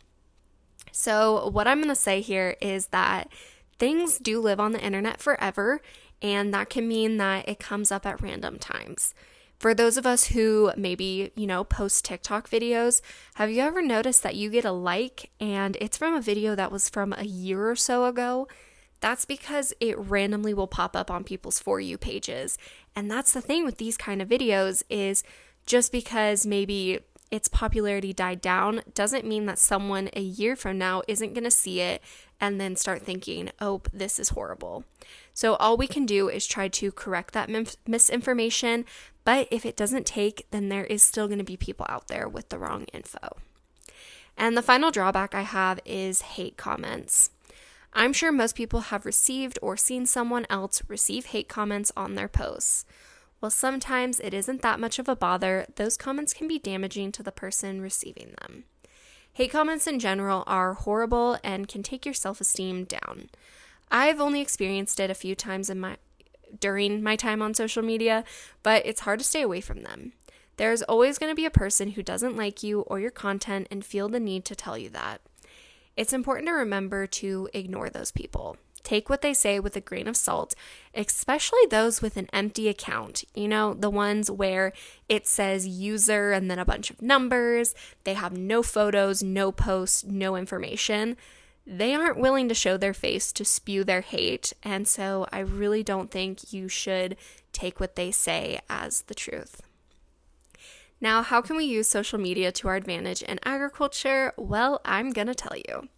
So, 0.93 1.49
what 1.49 1.69
I'm 1.69 1.79
going 1.79 1.89
to 1.89 1.95
say 1.95 2.21
here 2.21 2.59
is 2.61 2.89
that 2.89 3.33
things 3.79 4.19
do 4.19 4.39
live 4.39 4.61
on 4.61 4.73
the 4.73 4.85
internet 4.85 5.23
forever, 5.23 5.81
and 6.21 6.53
that 6.53 6.69
can 6.69 6.87
mean 6.87 7.17
that 7.17 7.49
it 7.49 7.59
comes 7.59 7.91
up 7.91 8.05
at 8.05 8.21
random 8.21 8.59
times. 8.59 9.15
For 9.61 9.75
those 9.75 9.99
of 9.99 10.07
us 10.07 10.29
who 10.29 10.73
maybe, 10.75 11.33
you 11.37 11.47
know, 11.47 11.65
post 11.65 12.07
TikTok 12.07 12.49
videos, 12.49 13.03
have 13.35 13.51
you 13.51 13.61
ever 13.61 13.83
noticed 13.83 14.23
that 14.23 14.35
you 14.35 14.49
get 14.49 14.65
a 14.65 14.73
like 14.73 15.31
and 15.39 15.77
it's 15.83 15.99
from 15.99 16.15
a 16.15 16.21
video 16.23 16.55
that 16.55 16.73
was 16.73 16.89
from 16.89 17.13
a 17.13 17.25
year 17.25 17.69
or 17.69 17.77
so 17.77 18.07
ago? 18.07 18.49
That's 19.01 19.27
because 19.27 19.75
it 19.79 19.99
randomly 19.99 20.55
will 20.55 20.67
pop 20.67 20.97
up 20.97 21.11
on 21.11 21.25
people's 21.25 21.59
for 21.59 21.79
you 21.79 21.99
pages. 21.99 22.57
And 22.97 23.11
that's 23.11 23.35
the 23.35 23.43
thing 23.43 23.67
with 23.67 23.77
these 23.77 23.99
kind 23.99 24.23
of 24.23 24.31
videos 24.31 24.83
is 24.89 25.23
just 25.67 25.93
because 25.93 26.47
maybe 26.47 27.01
its 27.31 27.49
popularity 27.49 28.13
died 28.13 28.41
down 28.41 28.83
doesn't 28.95 29.27
mean 29.27 29.47
that 29.47 29.59
someone 29.59 30.11
a 30.15 30.21
year 30.21 30.57
from 30.57 30.79
now 30.79 31.03
isn't 31.07 31.35
going 31.35 31.45
to 31.45 31.51
see 31.51 31.81
it 31.81 32.03
and 32.41 32.61
then 32.61 32.77
start 32.77 33.03
thinking, 33.03 33.51
"Oh, 33.61 33.83
this 33.93 34.19
is 34.19 34.31
horrible." 34.31 34.85
So 35.35 35.55
all 35.55 35.77
we 35.77 35.87
can 35.87 36.07
do 36.07 36.29
is 36.29 36.47
try 36.47 36.69
to 36.69 36.93
correct 36.93 37.35
that 37.35 37.51
misinformation 37.87 38.85
but 39.25 39.49
if 39.51 39.67
it 39.67 39.77
doesn't 39.77 40.07
take, 40.07 40.47
then 40.51 40.69
there 40.69 40.85
is 40.85 41.03
still 41.03 41.27
going 41.27 41.39
to 41.39 41.45
be 41.45 41.57
people 41.57 41.87
out 41.89 42.09
there 42.09 42.29
with 42.29 42.49
the 42.49 42.59
wrong 42.59 42.87
info. 42.93 43.37
And 44.37 44.57
the 44.57 44.63
final 44.63 44.91
drawback 44.91 45.35
I 45.35 45.43
have 45.43 45.81
is 45.85 46.23
hate 46.23 46.57
comments. 46.57 47.31
I'm 47.93 48.13
sure 48.13 48.33
most 48.33 48.55
people 48.55 48.81
have 48.81 49.05
received 49.05 49.59
or 49.61 49.77
seen 49.77 50.07
someone 50.07 50.47
else 50.49 50.83
receive 50.89 51.27
hate 51.27 51.49
comments 51.49 51.93
on 51.97 52.15
their 52.15 52.29
posts. 52.29 52.87
While 53.41 53.51
sometimes 53.51 54.21
it 54.21 54.35
isn't 54.35 54.61
that 54.63 54.79
much 54.79 54.99
of 54.99 55.09
a 55.09 55.17
bother, 55.17 55.67
those 55.77 55.97
comments 55.97 56.35
can 56.35 56.47
be 56.47 56.59
damaging 56.59 57.11
to 57.13 57.23
the 57.23 57.33
person 57.33 57.81
receiving 57.81 58.35
them. 58.41 58.65
Hate 59.33 59.51
comments 59.51 59.87
in 59.87 59.99
general 59.99 60.45
are 60.47 60.75
horrible 60.75 61.39
and 61.43 61.67
can 61.67 61.83
take 61.83 62.05
your 62.05 62.15
self 62.15 62.41
esteem 62.41 62.85
down. 62.85 63.31
I've 63.91 64.21
only 64.21 64.41
experienced 64.41 65.01
it 65.01 65.11
a 65.11 65.15
few 65.15 65.35
times 65.35 65.71
in 65.71 65.81
my 65.81 65.97
during 66.59 67.03
my 67.03 67.17
time 67.17 67.41
on 67.41 67.55
social 67.55 67.83
media, 67.83 68.25
but 68.63 68.85
it's 68.85 69.03
hard 69.03 69.21
to 69.21 69.25
stay 69.25 69.43
away 69.43 69.61
from 69.61 69.83
them. 69.83 70.13
There's 70.57 70.83
always 70.83 71.17
going 71.17 71.31
to 71.31 71.37
be 71.37 71.47
a 71.47 71.51
person 71.51 71.93
who 71.93 72.03
doesn't 72.03 72.37
like 72.37 72.63
you 72.63 72.81
or 72.83 73.01
your 73.01 73.11
content 73.11 73.69
and 73.71 73.85
feel 73.85 74.09
the 74.09 74.21
need 74.21 74.45
to 74.47 74.57
tell 74.57 74.77
you 74.77 74.91
that. 74.91 75.23
It's 75.97 76.13
important 76.13 76.49
to 76.49 76.53
remember 76.53 77.07
to 77.07 77.49
ignore 77.55 77.89
those 77.89 78.11
people. 78.11 78.59
Take 78.83 79.09
what 79.09 79.23
they 79.23 79.35
say 79.35 79.61
with 79.61 79.77
a 79.77 79.81
grain 79.81 80.09
of 80.09 80.17
salt, 80.17 80.55
especially 80.95 81.67
those 81.71 82.01
with 82.01 82.17
an 82.17 82.29
empty 82.33 82.69
account. 82.69 83.25
You 83.35 83.49
know, 83.49 83.75
the 83.75 83.91
ones 83.91 84.31
where 84.31 84.73
it 85.09 85.27
says 85.27 85.67
user 85.67 86.33
and 86.33 86.51
then 86.51 86.59
a 86.59 86.65
bunch 86.65 86.91
of 86.91 87.03
numbers. 87.03 87.75
They 88.05 88.15
have 88.15 88.37
no 88.37 88.63
photos, 88.63 89.23
no 89.23 89.53
posts, 89.53 90.05
no 90.05 90.37
information 90.37 91.17
they 91.67 91.95
aren't 91.95 92.19
willing 92.19 92.49
to 92.49 92.55
show 92.55 92.77
their 92.77 92.95
face 92.95 93.33
to 93.33 93.45
spew 93.45 93.85
their 93.85 94.01
hate. 94.01 94.53
And 94.63 94.89
so 94.89 95.27
I 95.33 95.39
really 95.41 95.83
don't 95.83 96.11
think 96.11 96.53
you 96.53 96.69
should 96.69 97.17
take 97.53 97.79
what 97.79 97.97
they 97.97 98.11
say 98.11 98.61
as 98.69 99.03
the 99.03 99.15
truth. 99.15 99.63
Now, 101.01 101.23
how 101.23 101.41
can 101.41 101.57
we 101.57 101.65
use 101.65 101.89
social 101.89 102.19
media 102.19 102.53
to 102.53 102.69
our 102.69 102.77
advantage 102.77 103.23
in 103.23 103.39
agriculture? 103.45 104.33
Well, 104.37 104.81
I'm 104.85 105.13
going 105.13 105.29
to 105.29 105.35
tell 105.35 105.57
you. 105.57 105.89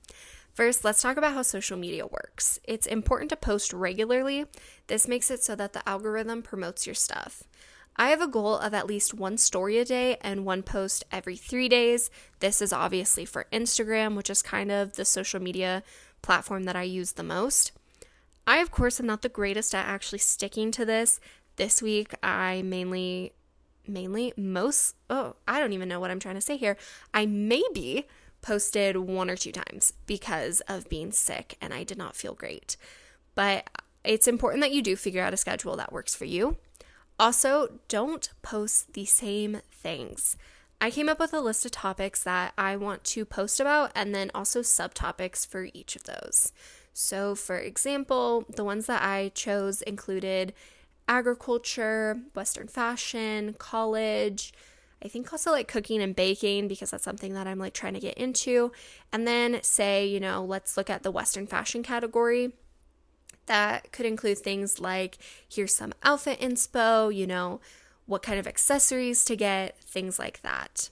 First, 0.55 0.85
let's 0.85 1.01
talk 1.01 1.17
about 1.17 1.33
how 1.33 1.43
social 1.43 1.79
media 1.79 2.07
works. 2.07 2.61
It's 2.65 2.87
important 2.87 3.31
to 3.31 3.37
post 3.37 3.73
regularly. 3.73 4.45
This 4.87 5.09
makes 5.09 5.31
it 5.31 5.43
so 5.43 5.57
that 5.57 5.73
the 5.73 5.89
algorithm 5.89 6.43
promotes 6.43 6.87
your 6.87 6.95
stuff. 6.95 7.43
I 7.97 8.09
have 8.09 8.21
a 8.21 8.27
goal 8.27 8.57
of 8.57 8.75
at 8.75 8.87
least 8.87 9.15
one 9.15 9.39
story 9.39 9.79
a 9.79 9.85
day 9.85 10.17
and 10.21 10.45
one 10.45 10.63
post 10.63 11.05
every 11.11 11.37
three 11.37 11.69
days. 11.69 12.11
This 12.41 12.61
is 12.61 12.73
obviously 12.73 13.25
for 13.25 13.47
Instagram, 13.53 14.15
which 14.15 14.31
is 14.31 14.43
kind 14.43 14.71
of 14.71 14.95
the 14.95 15.05
social 15.05 15.41
media 15.41 15.83
platform 16.21 16.65
that 16.65 16.77
I 16.77 16.83
use 16.83 17.13
the 17.13 17.23
most. 17.23 17.73
I, 18.47 18.59
of 18.59 18.71
course, 18.71 19.01
am 19.01 19.07
not 19.07 19.23
the 19.23 19.29
greatest 19.29 19.75
at 19.75 19.87
actually 19.87 20.19
sticking 20.19 20.71
to 20.73 20.85
this. 20.85 21.21
This 21.57 21.83
week, 21.83 22.15
I 22.23 22.63
mainly, 22.63 23.33
mainly, 23.87 24.33
most, 24.37 24.97
oh, 25.09 25.37
I 25.47 25.61
don't 25.61 25.75
even 25.75 25.89
know 25.89 26.01
what 26.01 26.11
I'm 26.11 26.21
trying 26.21 26.35
to 26.35 26.41
say 26.41 26.57
here. 26.57 26.77
I 27.13 27.27
maybe 27.27 28.07
posted 28.43 28.97
one 28.97 29.31
or 29.31 29.37
two 29.37 29.53
times 29.53 29.93
because 30.07 30.61
of 30.63 30.89
being 30.89 31.13
sick 31.13 31.57
and 31.61 31.73
I 31.73 31.85
did 31.85 31.97
not 31.97 32.17
feel 32.17 32.35
great. 32.35 32.77
But 33.35 33.71
it's 34.05 34.29
important 34.29 34.63
that 34.63 34.73
you 34.73 34.83
do 34.83 34.97
figure 34.97 35.23
out 35.23 35.33
a 35.33 35.39
schedule 35.39 35.77
that 35.77 35.93
works 35.93 36.15
for 36.15 36.25
you. 36.25 36.57
Also, 37.19 37.79
don't 37.89 38.29
post 38.43 38.95
the 38.95 39.05
same 39.05 39.61
things. 39.71 40.37
I 40.81 40.91
came 40.91 41.09
up 41.09 41.21
with 41.21 41.33
a 41.33 41.41
list 41.41 41.65
of 41.65 41.71
topics 41.71 42.25
that 42.25 42.53
I 42.59 42.77
want 42.77 43.05
to 43.05 43.25
post 43.25 43.61
about 43.61 43.93
and 43.95 44.13
then 44.13 44.33
also 44.35 44.63
subtopics 44.63 45.47
for 45.47 45.69
each 45.73 45.95
of 45.95 46.03
those. 46.05 46.53
So, 46.93 47.37
for 47.37 47.57
example, 47.57 48.45
the 48.49 48.65
ones 48.65 48.87
that 48.87 49.03
I 49.03 49.31
chose 49.35 49.83
included 49.83 50.53
agriculture, 51.09 52.21
Western 52.35 52.67
fashion, 52.67 53.55
college, 53.59 54.53
I 55.05 55.09
think 55.09 55.33
also 55.33 55.51
like 55.51 55.69
cooking 55.69 56.01
and 56.01 56.15
baking 56.15 56.69
because 56.69 56.93
that's 56.93 57.05
something 57.05 57.35
that 57.35 57.47
I'm 57.47 57.59
like 57.59 57.75
trying 57.75 57.95
to 57.95 58.01
get 58.01 58.17
into. 58.17 58.73
And 59.13 59.27
then 59.27 59.59
say, 59.63 60.07
you 60.07 60.21
know, 60.21 60.45
let's 60.45 60.77
look 60.77 60.89
at 60.89 61.03
the 61.03 61.11
Western 61.11 61.47
fashion 61.47 61.83
category 61.83 62.53
that 63.47 63.91
could 63.93 64.07
include 64.07 64.39
things 64.39 64.81
like 64.81 65.19
here's 65.49 65.75
some 65.75 65.93
outfit 66.03 66.41
inspo, 66.41 67.15
you 67.15 67.27
know, 67.27 67.61
what 68.07 68.23
kind 68.23 68.39
of 68.39 68.47
accessories 68.47 69.25
to 69.25 69.37
get, 69.37 69.79
things 69.81 70.19
like 70.19 70.43
that. 70.43 70.91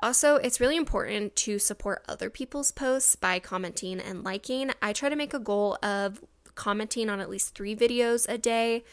Also, 0.00 0.36
it's 0.36 0.60
really 0.60 0.76
important 0.76 1.34
to 1.34 1.58
support 1.58 2.04
other 2.08 2.30
people's 2.30 2.70
posts 2.70 3.16
by 3.16 3.40
commenting 3.40 4.00
and 4.00 4.22
liking. 4.22 4.70
I 4.80 4.92
try 4.92 5.08
to 5.08 5.16
make 5.16 5.34
a 5.34 5.40
goal 5.40 5.76
of 5.82 6.24
commenting 6.54 7.08
on 7.08 7.20
at 7.20 7.30
least 7.30 7.54
three 7.54 7.74
videos 7.74 8.28
a 8.28 8.38
day 8.38 8.84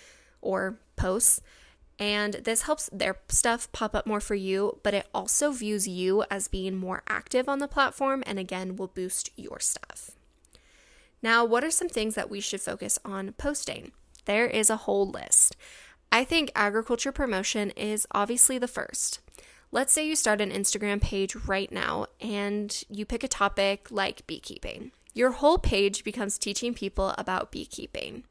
or 0.42 0.78
posts. 0.96 1.42
And 1.98 2.34
this 2.44 2.64
helps 2.64 2.90
their 2.92 3.18
stuff 3.30 3.72
pop 3.72 3.96
up 3.96 4.06
more 4.06 4.20
for 4.20 4.36
you, 4.36 4.80
but 4.84 4.94
it 4.94 5.08
also 5.14 5.52
views 5.52 5.88
you 5.88 6.26
as 6.30 6.50
being 6.50 6.76
more 6.76 7.04
active 7.08 7.48
on 7.48 7.60
the 7.60 7.68
platform 7.68 8.24
and 8.26 8.38
again 8.38 8.76
will 8.76 8.88
boost 8.88 9.30
your 9.38 9.60
stuff. 9.60 10.12
Now, 11.22 11.46
what 11.46 11.64
are 11.64 11.72
some 11.72 11.90
things 11.90 12.16
that 12.16 12.30
we 12.30 12.42
should 12.42 12.62
focus 12.62 13.00
on 13.06 13.34
posting? 13.34 13.92
There 14.26 14.46
is 14.46 14.70
a 14.70 14.78
whole 14.78 15.10
list. 15.10 15.56
I 16.12 16.24
think 16.24 16.52
agriculture 16.54 17.12
promotion 17.12 17.72
is 17.72 18.06
obviously 18.12 18.58
the 18.58 18.68
first. 18.68 19.20
Let's 19.72 19.92
say 19.92 20.08
you 20.08 20.16
start 20.16 20.42
an 20.42 20.52
Instagram 20.52 21.02
page 21.02 21.36
right 21.36 21.72
now 21.72 22.08
and 22.22 22.84
you 22.90 23.06
pick 23.06 23.24
a 23.24 23.28
topic 23.28 23.88
like 23.90 24.28
beekeeping. 24.28 24.92
Your 25.14 25.32
whole 25.32 25.58
page 25.58 26.04
becomes 26.04 26.38
teaching 26.38 26.74
people 26.74 27.16
about 27.18 27.52
beekeeping. 27.52 28.24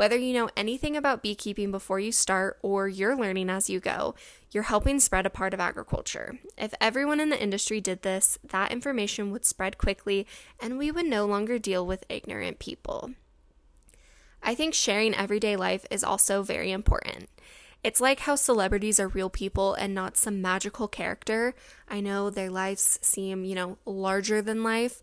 Whether 0.00 0.16
you 0.16 0.32
know 0.32 0.48
anything 0.56 0.96
about 0.96 1.22
beekeeping 1.22 1.70
before 1.70 2.00
you 2.00 2.10
start 2.10 2.58
or 2.62 2.88
you're 2.88 3.14
learning 3.14 3.50
as 3.50 3.68
you 3.68 3.80
go, 3.80 4.14
you're 4.50 4.62
helping 4.62 4.98
spread 4.98 5.26
a 5.26 5.28
part 5.28 5.52
of 5.52 5.60
agriculture. 5.60 6.38
If 6.56 6.72
everyone 6.80 7.20
in 7.20 7.28
the 7.28 7.38
industry 7.38 7.82
did 7.82 8.00
this, 8.00 8.38
that 8.42 8.72
information 8.72 9.30
would 9.30 9.44
spread 9.44 9.76
quickly 9.76 10.26
and 10.58 10.78
we 10.78 10.90
would 10.90 11.04
no 11.04 11.26
longer 11.26 11.58
deal 11.58 11.86
with 11.86 12.06
ignorant 12.08 12.58
people. 12.58 13.10
I 14.42 14.54
think 14.54 14.72
sharing 14.72 15.14
everyday 15.14 15.54
life 15.54 15.84
is 15.90 16.02
also 16.02 16.42
very 16.42 16.72
important. 16.72 17.28
It's 17.84 18.00
like 18.00 18.20
how 18.20 18.36
celebrities 18.36 18.98
are 18.98 19.08
real 19.08 19.28
people 19.28 19.74
and 19.74 19.94
not 19.94 20.16
some 20.16 20.40
magical 20.40 20.88
character. 20.88 21.54
I 21.90 22.00
know 22.00 22.30
their 22.30 22.48
lives 22.48 22.98
seem, 23.02 23.44
you 23.44 23.54
know, 23.54 23.76
larger 23.84 24.40
than 24.40 24.62
life, 24.62 25.02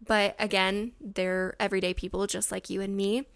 but 0.00 0.36
again, 0.38 0.92
they're 1.00 1.56
everyday 1.58 1.94
people 1.94 2.28
just 2.28 2.52
like 2.52 2.70
you 2.70 2.80
and 2.80 2.96
me. 2.96 3.26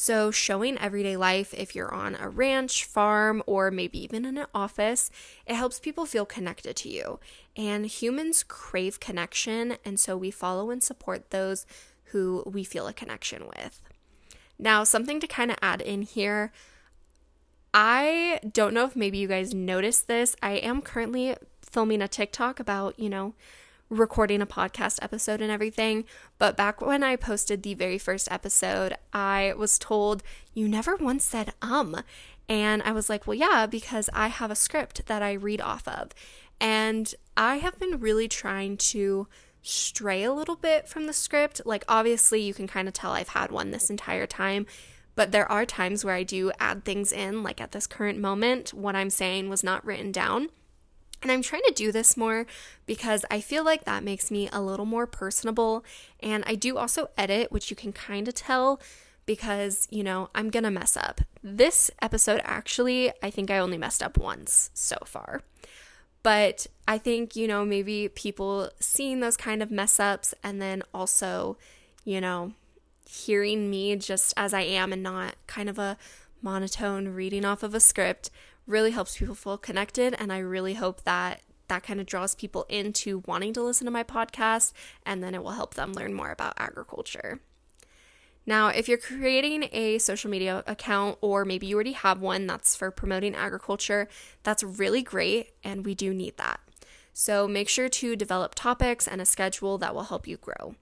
So, 0.00 0.30
showing 0.30 0.78
everyday 0.78 1.16
life, 1.16 1.52
if 1.52 1.74
you're 1.74 1.92
on 1.92 2.14
a 2.14 2.28
ranch, 2.28 2.84
farm, 2.84 3.42
or 3.46 3.72
maybe 3.72 3.98
even 3.98 4.24
in 4.24 4.38
an 4.38 4.46
office, 4.54 5.10
it 5.44 5.56
helps 5.56 5.80
people 5.80 6.06
feel 6.06 6.24
connected 6.24 6.76
to 6.76 6.88
you. 6.88 7.18
And 7.56 7.84
humans 7.84 8.44
crave 8.46 9.00
connection, 9.00 9.76
and 9.84 9.98
so 9.98 10.16
we 10.16 10.30
follow 10.30 10.70
and 10.70 10.80
support 10.84 11.30
those 11.30 11.66
who 12.12 12.44
we 12.46 12.62
feel 12.62 12.86
a 12.86 12.92
connection 12.92 13.48
with. 13.48 13.82
Now, 14.56 14.84
something 14.84 15.18
to 15.18 15.26
kind 15.26 15.50
of 15.50 15.56
add 15.60 15.80
in 15.80 16.02
here 16.02 16.52
I 17.74 18.38
don't 18.52 18.74
know 18.74 18.84
if 18.84 18.94
maybe 18.94 19.18
you 19.18 19.26
guys 19.26 19.52
noticed 19.52 20.06
this. 20.06 20.36
I 20.40 20.52
am 20.52 20.80
currently 20.80 21.34
filming 21.60 22.02
a 22.02 22.08
TikTok 22.08 22.60
about, 22.60 22.96
you 23.00 23.10
know, 23.10 23.34
recording 23.90 24.42
a 24.42 24.46
podcast 24.46 24.98
episode 25.02 25.40
and 25.40 25.50
everything. 25.50 26.04
But 26.38 26.56
back 26.56 26.80
when 26.80 27.02
I 27.02 27.16
posted 27.16 27.62
the 27.62 27.74
very 27.74 27.98
first 27.98 28.30
episode, 28.30 28.94
I 29.12 29.54
was 29.56 29.78
told, 29.78 30.22
You 30.54 30.68
never 30.68 30.96
once 30.96 31.24
said 31.24 31.52
um. 31.62 32.02
And 32.48 32.82
I 32.82 32.92
was 32.92 33.08
like, 33.08 33.26
Well, 33.26 33.34
yeah, 33.36 33.66
because 33.66 34.10
I 34.12 34.28
have 34.28 34.50
a 34.50 34.56
script 34.56 35.06
that 35.06 35.22
I 35.22 35.32
read 35.32 35.60
off 35.60 35.86
of. 35.88 36.12
And 36.60 37.14
I 37.36 37.56
have 37.56 37.78
been 37.78 38.00
really 38.00 38.28
trying 38.28 38.76
to 38.78 39.28
stray 39.62 40.24
a 40.24 40.32
little 40.32 40.56
bit 40.56 40.88
from 40.88 41.06
the 41.06 41.12
script. 41.12 41.60
Like, 41.64 41.84
obviously, 41.88 42.40
you 42.40 42.54
can 42.54 42.66
kind 42.66 42.88
of 42.88 42.94
tell 42.94 43.12
I've 43.12 43.28
had 43.28 43.50
one 43.50 43.70
this 43.70 43.90
entire 43.90 44.26
time. 44.26 44.66
But 45.14 45.32
there 45.32 45.50
are 45.50 45.66
times 45.66 46.04
where 46.04 46.14
I 46.14 46.22
do 46.22 46.52
add 46.60 46.84
things 46.84 47.10
in, 47.10 47.42
like 47.42 47.60
at 47.60 47.72
this 47.72 47.88
current 47.88 48.20
moment, 48.20 48.72
what 48.72 48.94
I'm 48.94 49.10
saying 49.10 49.48
was 49.48 49.64
not 49.64 49.84
written 49.84 50.12
down. 50.12 50.48
And 51.22 51.32
I'm 51.32 51.42
trying 51.42 51.62
to 51.66 51.74
do 51.74 51.90
this 51.90 52.16
more 52.16 52.46
because 52.86 53.24
I 53.30 53.40
feel 53.40 53.64
like 53.64 53.84
that 53.84 54.04
makes 54.04 54.30
me 54.30 54.48
a 54.52 54.60
little 54.60 54.86
more 54.86 55.06
personable. 55.06 55.84
And 56.20 56.44
I 56.46 56.54
do 56.54 56.78
also 56.78 57.10
edit, 57.16 57.50
which 57.50 57.70
you 57.70 57.76
can 57.76 57.92
kind 57.92 58.28
of 58.28 58.34
tell 58.34 58.80
because, 59.26 59.86
you 59.90 60.02
know, 60.02 60.30
I'm 60.34 60.48
going 60.48 60.64
to 60.64 60.70
mess 60.70 60.96
up. 60.96 61.20
This 61.42 61.90
episode, 62.00 62.40
actually, 62.44 63.12
I 63.22 63.30
think 63.30 63.50
I 63.50 63.58
only 63.58 63.78
messed 63.78 64.02
up 64.02 64.16
once 64.16 64.70
so 64.74 64.96
far. 65.04 65.42
But 66.22 66.66
I 66.86 66.98
think, 66.98 67.36
you 67.36 67.46
know, 67.46 67.64
maybe 67.64 68.08
people 68.08 68.70
seeing 68.80 69.20
those 69.20 69.36
kind 69.36 69.62
of 69.62 69.70
mess 69.70 70.00
ups 70.00 70.34
and 70.42 70.62
then 70.62 70.82
also, 70.94 71.58
you 72.04 72.20
know, 72.20 72.52
hearing 73.08 73.70
me 73.70 73.96
just 73.96 74.34
as 74.36 74.52
I 74.52 74.62
am 74.62 74.92
and 74.92 75.02
not 75.02 75.34
kind 75.46 75.68
of 75.68 75.78
a 75.78 75.96
monotone 76.42 77.08
reading 77.08 77.44
off 77.44 77.62
of 77.62 77.74
a 77.74 77.80
script 77.80 78.30
really 78.68 78.92
helps 78.92 79.18
people 79.18 79.34
feel 79.34 79.58
connected. 79.58 80.14
And 80.18 80.32
I 80.32 80.38
really 80.38 80.74
hope 80.74 81.02
that 81.02 81.42
that 81.66 81.82
kind 81.82 82.00
of 82.00 82.06
draws 82.06 82.34
people 82.34 82.64
into 82.68 83.22
wanting 83.26 83.52
to 83.54 83.62
listen 83.62 83.84
to 83.86 83.90
my 83.90 84.04
podcast, 84.04 84.72
and 85.04 85.22
then 85.22 85.34
it 85.34 85.42
will 85.42 85.50
help 85.50 85.74
them 85.74 85.92
learn 85.92 86.14
more 86.14 86.30
about 86.30 86.54
agriculture. 86.56 87.40
Now, 88.46 88.68
if 88.68 88.88
you're 88.88 88.96
creating 88.96 89.68
a 89.72 89.98
social 89.98 90.30
media 90.30 90.64
account, 90.66 91.18
or 91.20 91.44
maybe 91.44 91.66
you 91.66 91.74
already 91.74 91.92
have 91.92 92.20
one 92.20 92.46
that's 92.46 92.74
for 92.74 92.90
promoting 92.90 93.34
agriculture, 93.34 94.08
that's 94.42 94.62
really 94.62 95.02
great, 95.02 95.50
and 95.62 95.84
we 95.84 95.94
do 95.94 96.14
need 96.14 96.38
that. 96.38 96.60
So 97.12 97.46
make 97.46 97.68
sure 97.68 97.90
to 97.90 98.16
develop 98.16 98.54
topics 98.54 99.06
and 99.06 99.20
a 99.20 99.26
schedule 99.26 99.76
that 99.78 99.94
will 99.94 100.04
help 100.04 100.26
you 100.26 100.38
grow. 100.38 100.76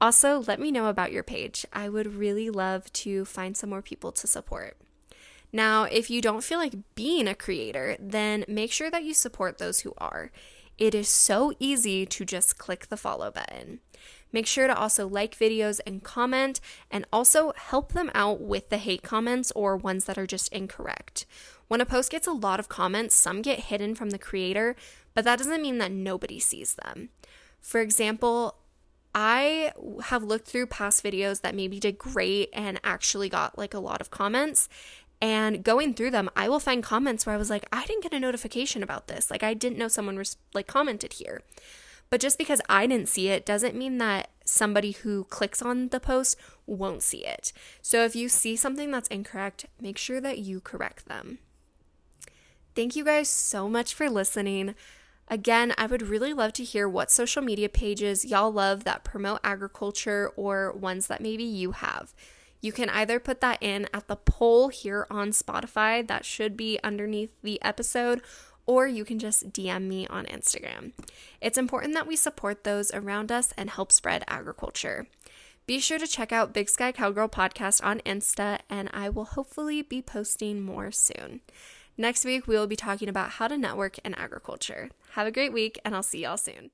Also, 0.00 0.42
let 0.46 0.58
me 0.58 0.72
know 0.72 0.86
about 0.86 1.12
your 1.12 1.22
page. 1.22 1.66
I 1.74 1.90
would 1.90 2.14
really 2.14 2.48
love 2.48 2.90
to 2.94 3.26
find 3.26 3.54
some 3.54 3.68
more 3.68 3.82
people 3.82 4.12
to 4.12 4.26
support. 4.26 4.78
Now, 5.52 5.84
if 5.84 6.10
you 6.10 6.20
don't 6.20 6.44
feel 6.44 6.58
like 6.58 6.94
being 6.94 7.26
a 7.26 7.34
creator, 7.34 7.96
then 7.98 8.44
make 8.46 8.72
sure 8.72 8.90
that 8.90 9.04
you 9.04 9.14
support 9.14 9.58
those 9.58 9.80
who 9.80 9.94
are. 9.98 10.30
It 10.78 10.94
is 10.94 11.08
so 11.08 11.52
easy 11.58 12.06
to 12.06 12.24
just 12.24 12.58
click 12.58 12.86
the 12.86 12.96
follow 12.96 13.30
button. 13.30 13.80
Make 14.32 14.46
sure 14.46 14.66
to 14.66 14.76
also 14.76 15.08
like 15.08 15.36
videos 15.36 15.80
and 15.86 16.02
comment, 16.02 16.60
and 16.90 17.04
also 17.12 17.52
help 17.56 17.92
them 17.92 18.10
out 18.14 18.40
with 18.40 18.68
the 18.68 18.78
hate 18.78 19.02
comments 19.02 19.50
or 19.56 19.76
ones 19.76 20.04
that 20.04 20.16
are 20.16 20.26
just 20.26 20.52
incorrect. 20.52 21.26
When 21.68 21.80
a 21.80 21.86
post 21.86 22.10
gets 22.10 22.26
a 22.26 22.32
lot 22.32 22.60
of 22.60 22.68
comments, 22.68 23.14
some 23.14 23.42
get 23.42 23.60
hidden 23.60 23.94
from 23.94 24.10
the 24.10 24.18
creator, 24.18 24.76
but 25.14 25.24
that 25.24 25.38
doesn't 25.38 25.62
mean 25.62 25.78
that 25.78 25.92
nobody 25.92 26.38
sees 26.38 26.74
them. 26.74 27.10
For 27.60 27.80
example, 27.80 28.56
I 29.14 29.72
have 30.04 30.22
looked 30.22 30.46
through 30.46 30.66
past 30.66 31.02
videos 31.02 31.40
that 31.40 31.54
maybe 31.54 31.80
did 31.80 31.98
great 31.98 32.48
and 32.52 32.80
actually 32.84 33.28
got 33.28 33.58
like 33.58 33.74
a 33.74 33.80
lot 33.80 34.00
of 34.00 34.10
comments, 34.10 34.68
and 35.20 35.62
going 35.62 35.94
through 35.94 36.12
them, 36.12 36.30
I 36.34 36.48
will 36.48 36.60
find 36.60 36.82
comments 36.82 37.26
where 37.26 37.34
I 37.34 37.38
was 37.38 37.50
like, 37.50 37.66
I 37.72 37.84
didn't 37.86 38.02
get 38.02 38.14
a 38.14 38.20
notification 38.20 38.82
about 38.82 39.06
this. 39.06 39.30
Like, 39.30 39.42
I 39.42 39.54
didn't 39.54 39.78
know 39.78 39.88
someone 39.88 40.16
was 40.16 40.36
like 40.54 40.66
commented 40.66 41.14
here. 41.14 41.42
But 42.08 42.20
just 42.20 42.38
because 42.38 42.60
I 42.68 42.86
didn't 42.86 43.08
see 43.08 43.28
it 43.28 43.46
doesn't 43.46 43.76
mean 43.76 43.98
that 43.98 44.30
somebody 44.44 44.90
who 44.92 45.24
clicks 45.24 45.62
on 45.62 45.88
the 45.88 46.00
post 46.00 46.36
won't 46.66 47.02
see 47.02 47.24
it. 47.24 47.52
So 47.82 48.04
if 48.04 48.16
you 48.16 48.28
see 48.28 48.56
something 48.56 48.90
that's 48.90 49.08
incorrect, 49.08 49.66
make 49.80 49.96
sure 49.96 50.20
that 50.20 50.38
you 50.38 50.60
correct 50.60 51.06
them. 51.06 51.38
Thank 52.74 52.96
you 52.96 53.04
guys 53.04 53.28
so 53.28 53.68
much 53.68 53.94
for 53.94 54.10
listening. 54.10 54.74
Again, 55.28 55.72
I 55.78 55.86
would 55.86 56.02
really 56.02 56.32
love 56.32 56.52
to 56.54 56.64
hear 56.64 56.88
what 56.88 57.12
social 57.12 57.42
media 57.42 57.68
pages 57.68 58.24
y'all 58.24 58.52
love 58.52 58.82
that 58.84 59.04
promote 59.04 59.40
agriculture 59.44 60.32
or 60.34 60.72
ones 60.72 61.06
that 61.06 61.20
maybe 61.20 61.44
you 61.44 61.72
have. 61.72 62.12
You 62.60 62.72
can 62.72 62.90
either 62.90 63.18
put 63.18 63.40
that 63.40 63.58
in 63.60 63.88
at 63.94 64.06
the 64.08 64.16
poll 64.16 64.68
here 64.68 65.06
on 65.10 65.30
Spotify, 65.30 66.06
that 66.06 66.24
should 66.24 66.56
be 66.56 66.78
underneath 66.84 67.30
the 67.42 67.60
episode, 67.62 68.20
or 68.66 68.86
you 68.86 69.04
can 69.04 69.18
just 69.18 69.52
DM 69.52 69.88
me 69.88 70.06
on 70.08 70.26
Instagram. 70.26 70.92
It's 71.40 71.58
important 71.58 71.94
that 71.94 72.06
we 72.06 72.16
support 72.16 72.64
those 72.64 72.92
around 72.92 73.32
us 73.32 73.52
and 73.56 73.70
help 73.70 73.90
spread 73.90 74.24
agriculture. 74.28 75.06
Be 75.66 75.78
sure 75.78 75.98
to 75.98 76.06
check 76.06 76.32
out 76.32 76.52
Big 76.52 76.68
Sky 76.68 76.92
Cowgirl 76.92 77.28
podcast 77.28 77.84
on 77.84 78.00
Insta, 78.00 78.58
and 78.68 78.90
I 78.92 79.08
will 79.08 79.24
hopefully 79.24 79.82
be 79.82 80.02
posting 80.02 80.60
more 80.60 80.90
soon. 80.90 81.40
Next 81.96 82.24
week, 82.24 82.46
we 82.46 82.56
will 82.56 82.66
be 82.66 82.76
talking 82.76 83.08
about 83.08 83.30
how 83.32 83.48
to 83.48 83.56
network 83.56 83.98
in 83.98 84.14
agriculture. 84.14 84.90
Have 85.12 85.26
a 85.26 85.32
great 85.32 85.52
week, 85.52 85.78
and 85.84 85.94
I'll 85.94 86.02
see 86.02 86.22
y'all 86.22 86.36
soon. 86.36 86.70